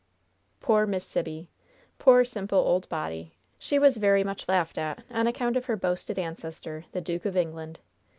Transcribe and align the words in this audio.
Poor 0.61 0.87
Miss 0.87 1.05
Sibby! 1.05 1.51
Poor, 1.99 2.25
simple 2.25 2.57
old 2.57 2.89
body! 2.89 3.35
She 3.59 3.77
was 3.77 3.97
very 3.97 4.23
much 4.23 4.47
laughed 4.47 4.79
at 4.79 5.03
on 5.11 5.27
account 5.27 5.55
of 5.55 5.65
her 5.65 5.75
boasted 5.75 6.17
ancestor, 6.17 6.85
the 6.91 7.01
"Duke 7.01 7.23
of 7.25 7.37
England." 7.37 7.79